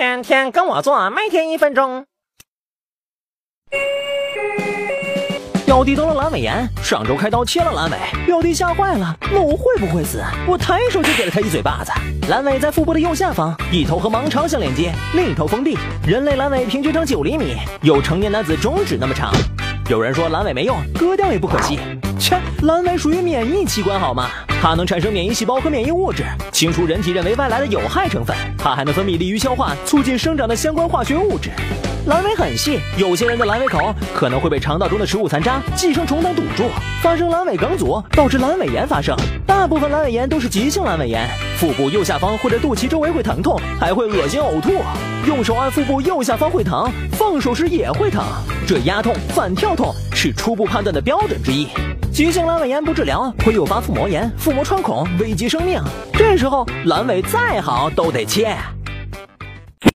[0.00, 2.06] 天天跟我做，每天一分钟。
[5.66, 10.24] 表弟得了阑尾炎，上周开刀切了阑尾，表弟吓坏了，问我会不会死。
[10.48, 11.92] 我抬手就给了他一嘴巴子。
[12.32, 15.76] 阑尾在腹部的右下方，一头和盲肠相连接，另一头封闭。
[16.06, 19.30] 人类阑尾平均长九厘米，有成年男子中指那么长。
[19.90, 21.78] 有人说阑尾没用，割掉也不可惜。
[22.18, 24.30] 切，阑尾属于免疫器官好吗？
[24.62, 26.22] 它能产生免疫细胞和免疫物质，
[26.52, 28.36] 清除人体认为外来的有害成分。
[28.58, 31.48] 它还能分泌利于消化、促进生长的相关化学物质。
[32.06, 36.64] 阑尾很细，有些人的阑尾口可能会被肠道中的食物残渣、寄生虫等堵住，
[37.02, 39.14] 发生阑尾梗阻，导致阑尾炎发生。
[39.46, 44.72] 大部分阑尾炎都是急性阑尾炎，腹部右下方或者肚脐周围会疼痛，还会恶心呕吐。
[45.26, 48.24] 用手按腹部右下方会疼，放手时也会疼，
[48.66, 51.68] 这压痛、反跳痛是初步判断的标准之一。
[52.10, 55.78] 急性阑尾炎不治疗会诱发腹膜炎、腹膜穿孔，危及生命。
[56.14, 58.56] 这时候阑尾再好都得切。